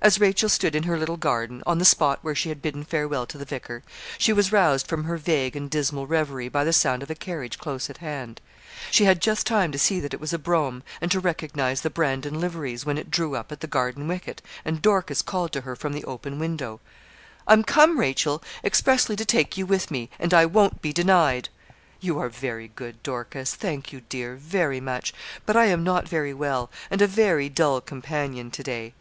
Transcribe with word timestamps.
As 0.00 0.20
Rachel 0.20 0.48
stood 0.48 0.76
in 0.76 0.84
her 0.84 0.96
little 0.96 1.16
garden, 1.16 1.64
on 1.66 1.78
the 1.78 1.84
spot 1.84 2.20
where 2.22 2.36
she 2.36 2.48
had 2.48 2.62
bidden 2.62 2.84
farewell 2.84 3.26
to 3.26 3.36
the 3.36 3.44
vicar, 3.44 3.82
she 4.16 4.32
was 4.32 4.52
roused 4.52 4.86
from 4.86 5.02
her 5.02 5.16
vague 5.16 5.56
and 5.56 5.68
dismal 5.68 6.06
reverie 6.06 6.48
by 6.48 6.62
the 6.62 6.72
sound 6.72 7.02
of 7.02 7.10
a 7.10 7.16
carriage 7.16 7.58
close 7.58 7.90
at 7.90 7.96
hand. 7.98 8.40
She 8.92 9.02
had 9.04 9.20
just 9.20 9.48
time 9.48 9.72
to 9.72 9.76
see 9.78 9.98
that 9.98 10.14
it 10.14 10.20
was 10.20 10.32
a 10.32 10.38
brougham, 10.38 10.84
and 11.00 11.10
to 11.10 11.18
recognise 11.18 11.80
the 11.80 11.90
Brandon 11.90 12.40
liveries, 12.40 12.86
when 12.86 12.98
it 12.98 13.10
drew 13.10 13.34
up 13.34 13.50
at 13.50 13.58
the 13.58 13.66
garden 13.66 14.06
wicket, 14.06 14.42
and 14.64 14.80
Dorcas 14.80 15.22
called 15.22 15.50
to 15.54 15.62
her 15.62 15.74
from 15.74 15.92
the 15.92 16.04
open 16.04 16.38
window. 16.38 16.78
'I'm 17.48 17.64
come, 17.64 17.98
Rachel, 17.98 18.40
expressly 18.62 19.16
to 19.16 19.24
take 19.24 19.56
you 19.56 19.66
with 19.66 19.90
me; 19.90 20.08
and 20.20 20.32
I 20.32 20.46
won't 20.46 20.80
be 20.80 20.92
denied.' 20.92 21.48
'You 21.98 22.20
are 22.20 22.28
very 22.28 22.68
good, 22.68 23.02
Dorcas; 23.02 23.56
thank 23.56 23.92
you, 23.92 24.02
dear, 24.08 24.36
very 24.36 24.78
much; 24.80 25.12
but 25.44 25.56
I 25.56 25.64
am 25.64 25.82
not 25.82 26.06
very 26.08 26.32
well, 26.32 26.70
and 26.92 27.02
a 27.02 27.08
very 27.08 27.48
dull 27.48 27.80
companion 27.80 28.52
to 28.52 28.62
day.' 28.62 28.94